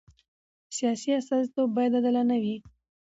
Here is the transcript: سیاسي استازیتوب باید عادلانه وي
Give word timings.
سیاسي 0.77 1.09
استازیتوب 1.19 1.69
باید 1.75 1.93
عادلانه 1.97 2.35
وي 2.43 2.55